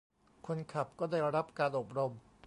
[0.47, 2.13] คนขับก็ได้รับการอบรม